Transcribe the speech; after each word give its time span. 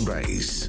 Sunrise. 0.00 0.59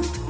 out. 0.00 0.29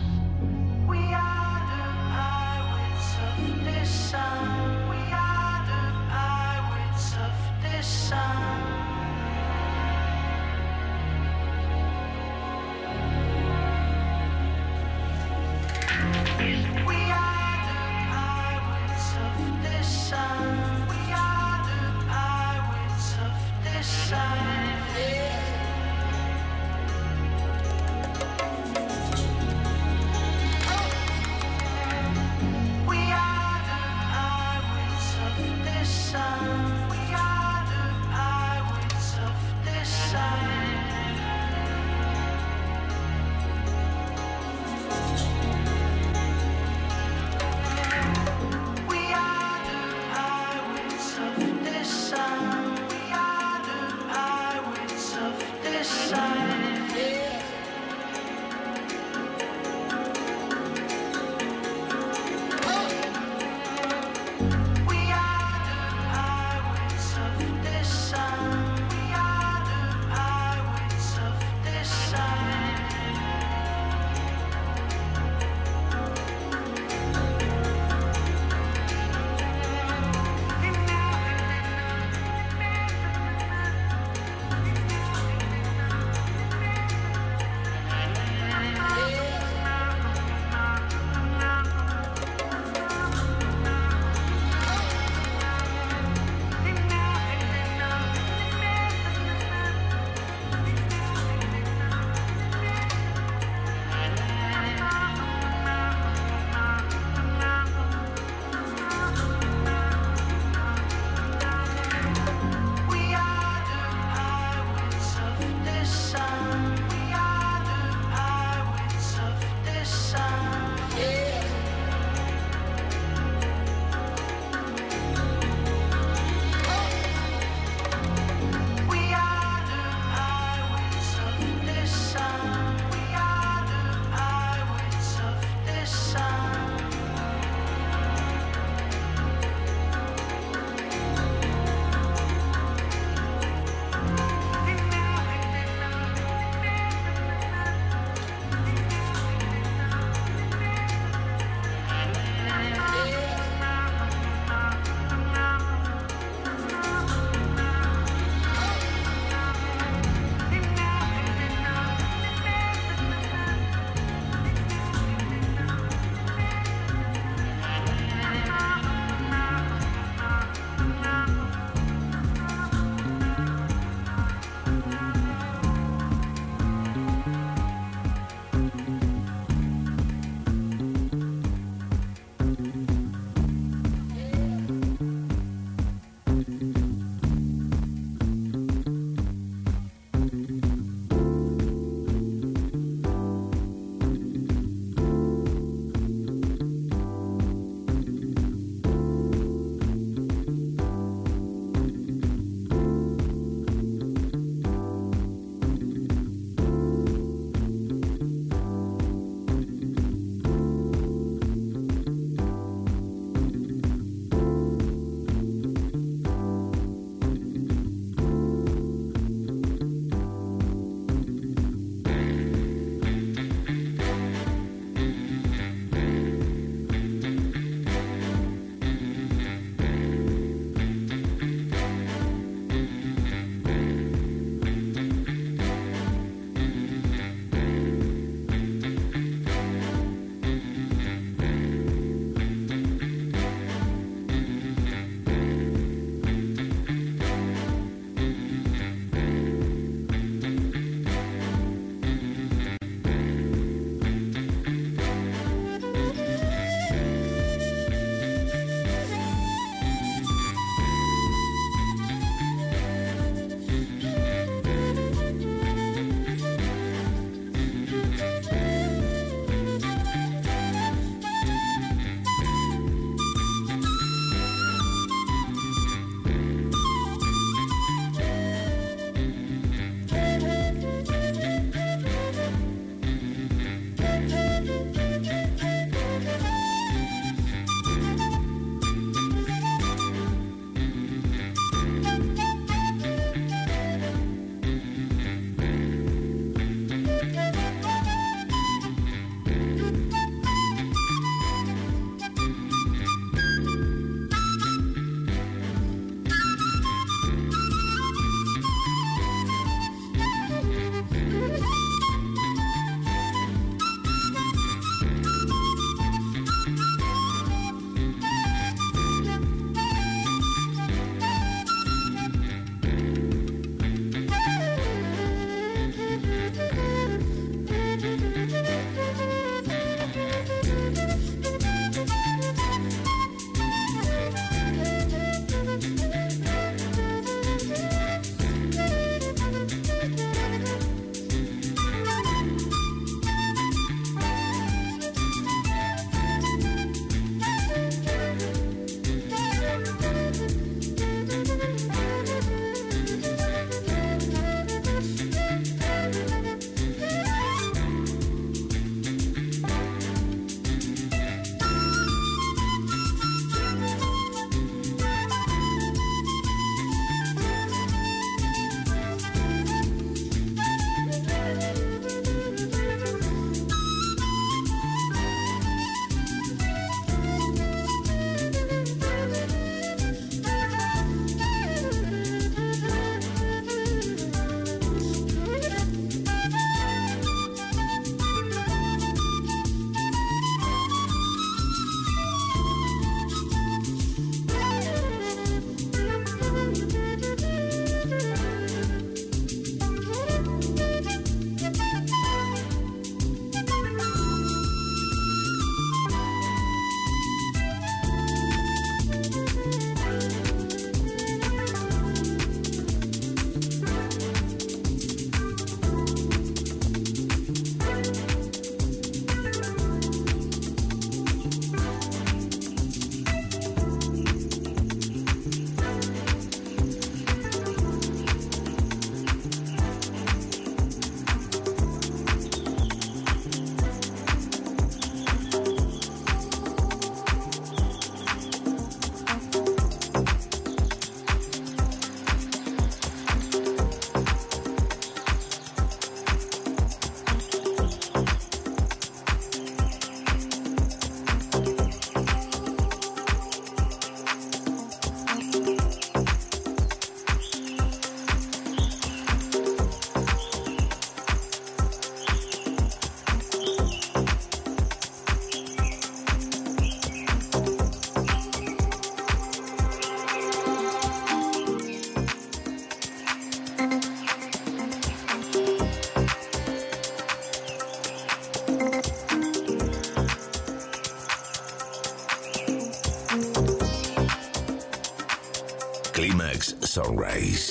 Sunrise. 486.91 487.70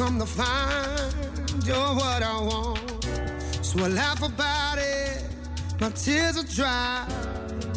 Come 0.00 0.18
to 0.18 0.24
find 0.24 1.66
you're 1.66 1.94
what 1.94 2.22
I 2.22 2.40
want. 2.40 3.04
So 3.62 3.84
I 3.84 3.88
laugh 3.88 4.22
about 4.22 4.78
it, 4.78 5.24
my 5.78 5.90
tears 5.90 6.38
are 6.38 6.48
dry, 6.54 7.06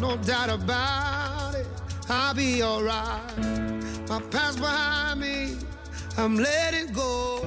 no 0.00 0.16
doubt 0.16 0.48
about 0.48 1.54
it. 1.54 1.66
I'll 2.08 2.34
be 2.34 2.62
alright. 2.62 3.38
My 4.08 4.20
past 4.30 4.58
behind 4.58 5.20
me, 5.20 5.58
I'm 6.16 6.36
letting 6.36 6.94
go. 6.94 7.42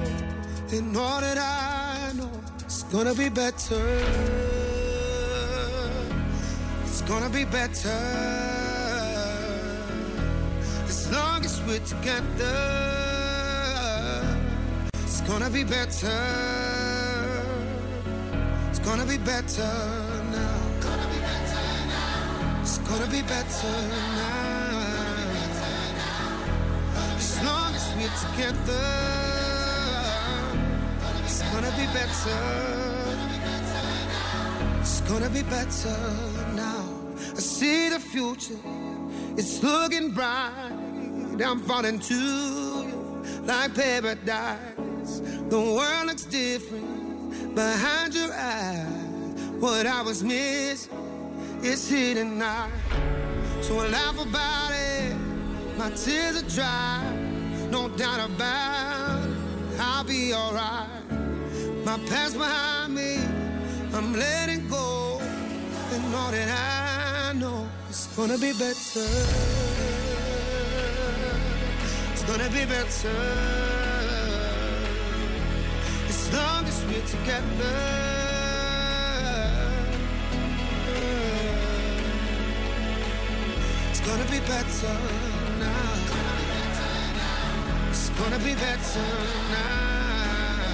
And 0.70 0.96
all 0.96 1.20
that 1.20 1.38
I 1.38 2.12
know 2.16 2.30
it's 2.60 2.84
gonna 2.84 3.14
be 3.14 3.28
better. 3.28 4.47
It's 7.08 7.16
gonna 7.16 7.30
be 7.30 7.46
better 7.46 7.88
as 10.86 11.10
long 11.10 11.42
as 11.42 11.58
we're 11.62 11.78
together 11.78 12.98
gonna 15.26 15.48
be 15.48 15.64
better. 15.64 16.20
It's 18.68 18.78
gonna 18.80 19.06
be 19.06 19.16
better 19.16 19.72
now. 20.32 20.58
Gonna 20.80 21.08
be 21.08 21.20
better 21.20 21.64
now. 21.88 22.60
It's 22.60 22.78
gonna 22.78 23.06
be 23.06 23.22
better 23.22 23.76
now. 24.16 24.76
As 27.16 27.42
long 27.42 27.74
as 27.74 27.86
we're 27.96 28.16
together, 28.26 28.86
it's 31.24 31.40
gonna 31.52 31.72
be 31.80 31.86
better. 31.96 32.40
It's 34.80 35.00
gonna 35.02 35.30
be 35.30 35.42
better 35.42 36.37
see 37.58 37.88
the 37.88 37.98
future. 37.98 38.60
It's 39.36 39.60
looking 39.64 40.12
bright. 40.12 40.70
I'm 41.44 41.60
falling 41.60 41.98
to 41.98 42.14
you 42.14 43.22
like 43.42 43.74
paradise. 43.74 45.20
The 45.48 45.60
world 45.76 46.06
looks 46.06 46.24
different 46.24 47.56
behind 47.56 48.14
your 48.14 48.32
eyes. 48.32 49.40
What 49.58 49.86
I 49.86 50.02
was 50.02 50.22
missing 50.22 50.92
is 51.62 51.90
here 51.90 52.14
tonight. 52.14 52.70
So 53.62 53.80
I 53.80 53.88
laugh 53.88 54.18
about 54.28 54.72
it. 54.72 55.16
My 55.76 55.90
tears 55.90 56.36
are 56.40 56.48
dry. 56.56 57.02
No 57.70 57.88
doubt 57.88 58.20
about 58.30 59.26
it. 59.26 59.80
I'll 59.80 60.04
be 60.04 60.32
alright. 60.32 61.02
My 61.84 61.98
past 62.08 62.38
behind 62.38 62.94
me. 62.94 63.16
I'm 63.92 64.12
letting 64.12 64.68
go. 64.68 65.18
And 65.92 66.14
all 66.14 66.30
that 66.30 66.48
I 66.48 66.87
it's 67.98 68.06
gonna 68.16 68.38
be 68.38 68.52
better. 68.52 69.08
It's 72.12 72.22
gonna 72.22 72.48
be 72.50 72.64
better. 72.64 73.18
As 76.08 76.32
long 76.32 76.64
as 76.64 76.84
we're 76.86 77.06
together. 77.16 77.76
It's 83.90 84.00
gonna 84.00 84.28
be 84.30 84.40
better 84.46 84.96
now. 85.58 85.94
It's 87.90 88.10
gonna 88.10 88.38
be 88.38 88.54
better 88.54 89.08
now. 89.50 90.68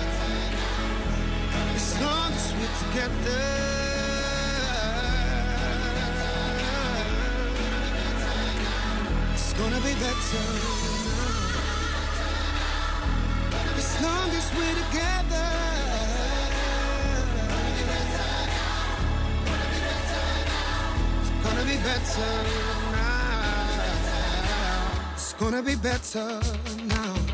As 1.74 2.00
long 2.02 2.32
as 2.32 2.52
we're 2.52 2.76
together. 2.84 3.83
Gonna 9.64 9.80
be 9.80 9.94
better 9.94 10.44
now. 10.60 11.54
as 13.78 14.02
long 14.02 14.28
as 14.30 14.46
we're 14.56 14.76
together. 14.84 15.48
It's 21.20 21.32
gonna 21.44 21.64
be 21.64 21.76
better 21.78 22.32
now. 22.92 23.44
It's 25.14 25.32
gonna 25.32 25.62
be 25.62 25.76
better 25.76 26.28
now. 26.86 27.33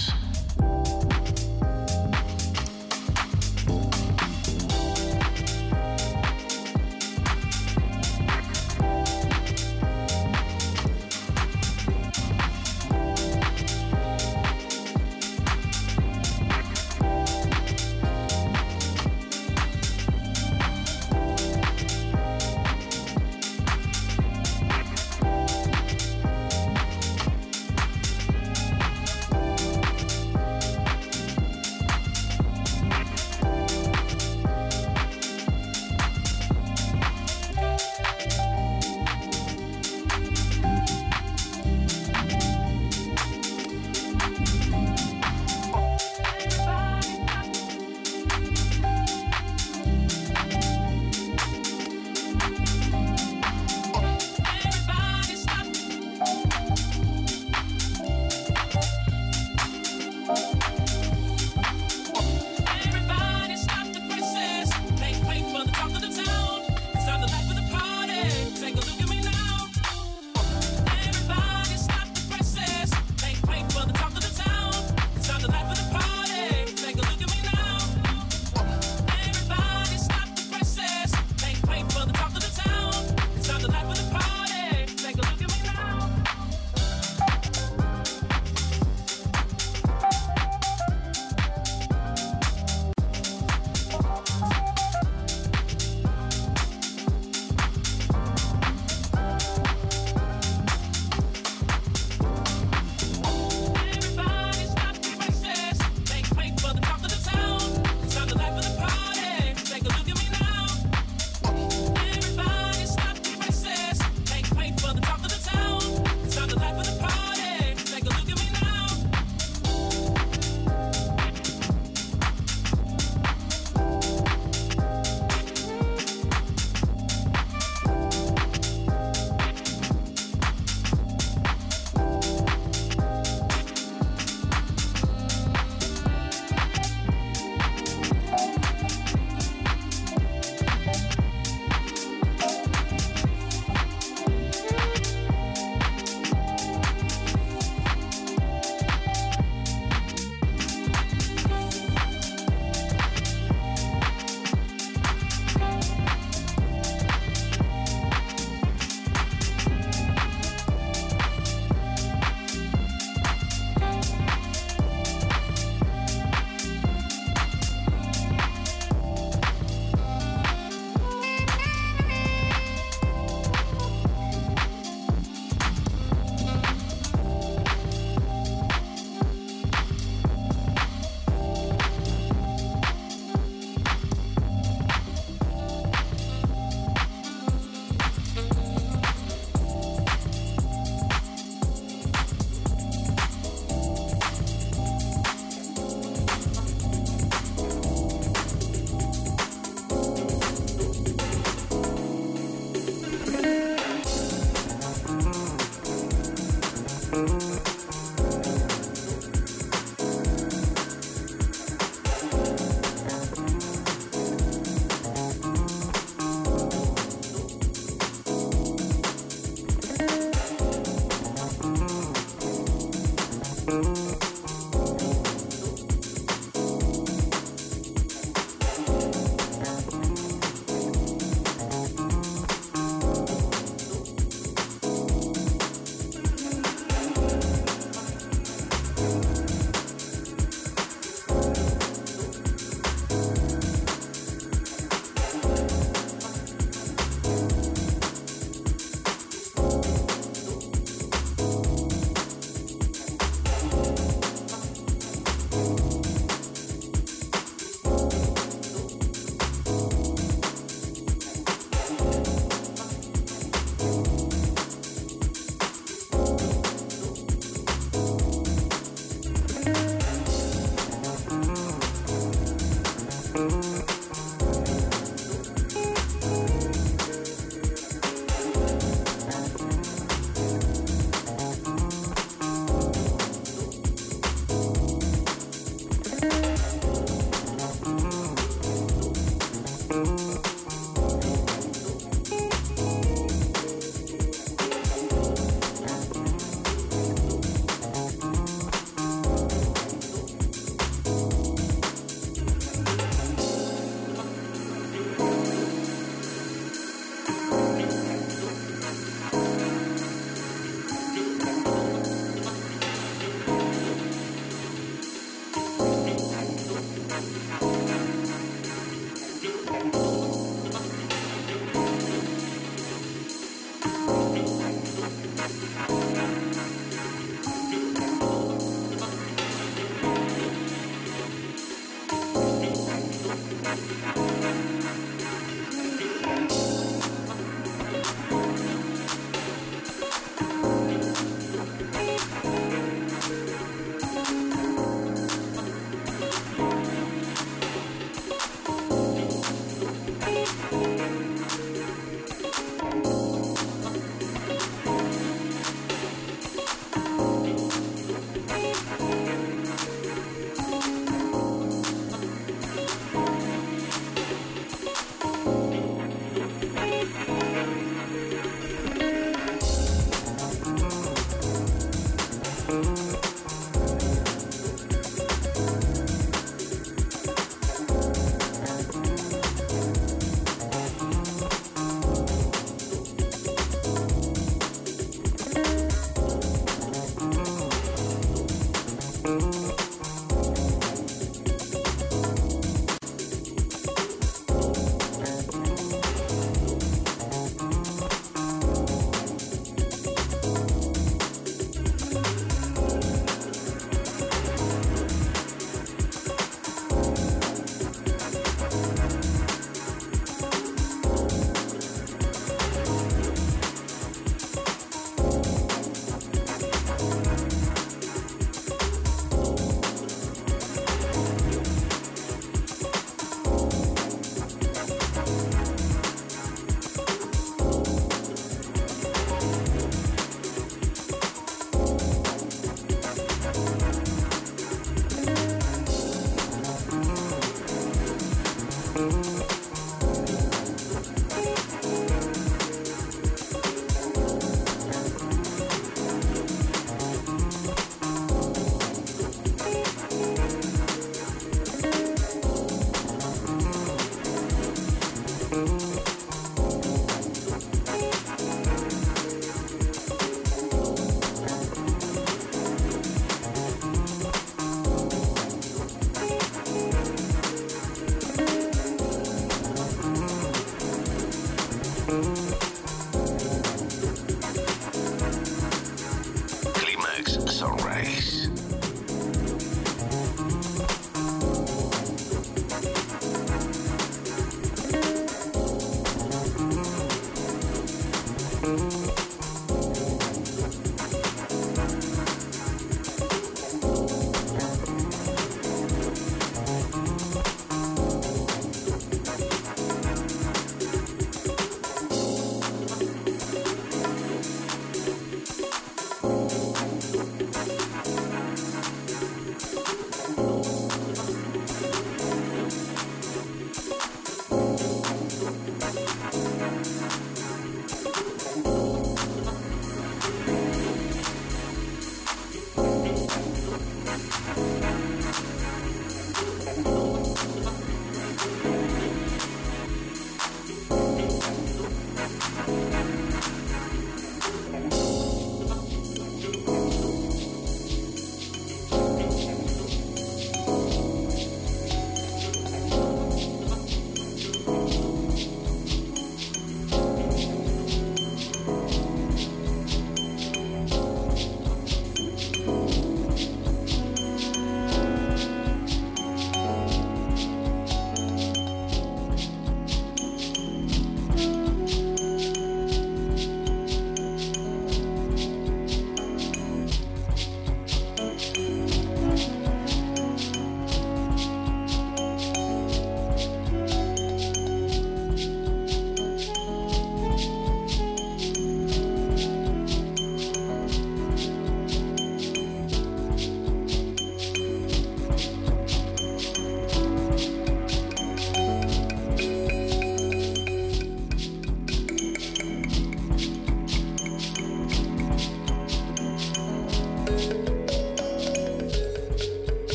Mm-hmm. 207.21 207.50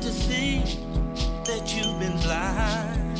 To 0.00 0.12
see 0.12 0.60
that 1.44 1.74
you've 1.74 1.98
been 1.98 2.16
blind. 2.18 3.18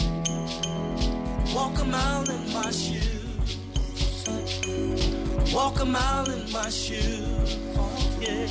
Walk 1.55 1.79
a 1.81 1.85
mile 1.85 2.29
in 2.31 2.53
my 2.53 2.71
shoes. 2.71 3.59
Walk 5.53 5.81
a 5.81 5.85
mile 5.85 6.31
in 6.31 6.53
my 6.53 6.69
shoes. 6.69 7.57
Yeah. 8.21 8.49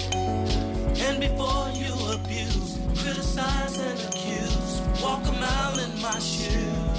And 1.05 1.19
before 1.21 1.69
you 1.73 1.93
abuse, 2.15 2.79
criticize 2.97 3.79
and 3.79 3.99
accuse, 4.09 4.81
walk 5.01 5.25
a 5.27 5.31
mile 5.31 5.79
in 5.79 6.01
my 6.01 6.19
shoes. 6.19 6.96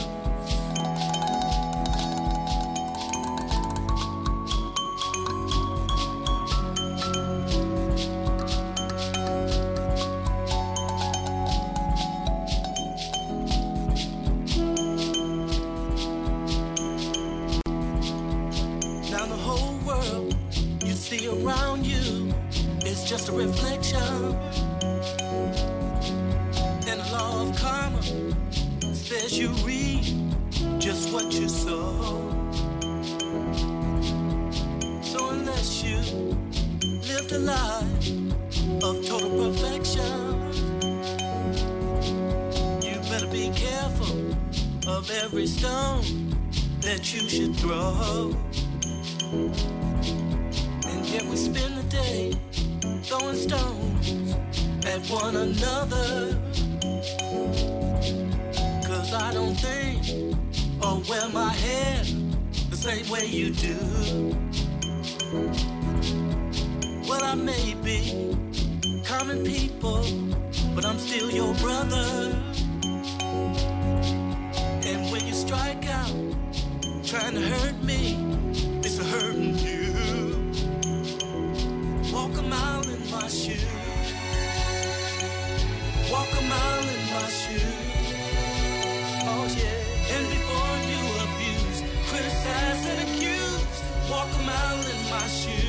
Mile 94.49 94.91
in 94.93 95.11
my 95.11 95.27
shoes. 95.29 95.68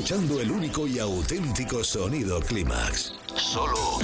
Escuchando 0.00 0.40
el 0.40 0.50
único 0.50 0.86
y 0.86 0.98
auténtico 0.98 1.84
sonido 1.84 2.40
Clímax. 2.40 3.12
Solo 3.34 3.98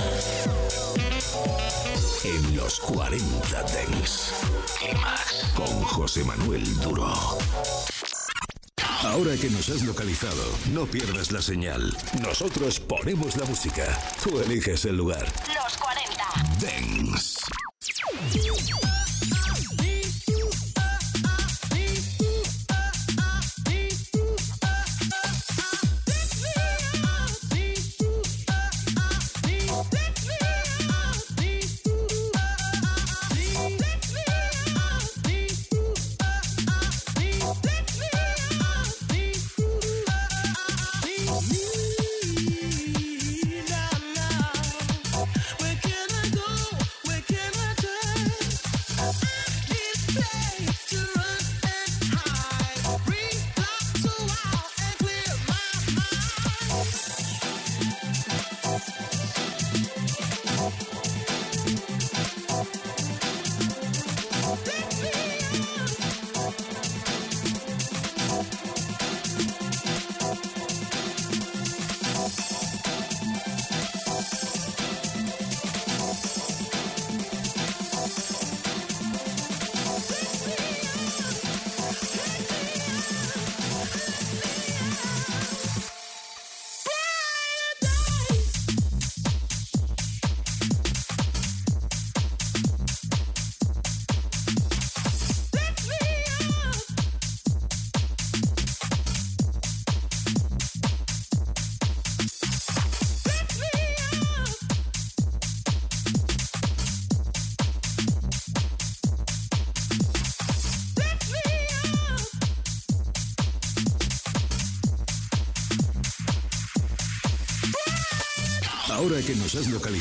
en 2.23 2.57
los 2.57 2.79
40 2.81 3.63
Dents. 3.63 4.33
Clímax 4.79 5.45
con 5.55 5.83
José 5.85 6.23
Manuel 6.23 6.63
Duro. 6.81 7.11
Ahora 9.05 9.37
que 9.41 9.49
nos 9.49 9.71
has 9.71 9.85
localizado, 9.85 10.45
no 10.75 10.85
pierdas 10.85 11.33
la 11.33 11.41
señal. 11.41 11.97
Nosotros 12.21 12.79
ponemos 12.79 13.35
la 13.37 13.47
música. 13.47 13.87
Tú 14.23 14.39
eliges 14.39 14.85
el 14.85 14.99
lugar. 14.99 15.25
Los 15.55 15.79
40 15.79 16.25
Dents. 16.61 17.36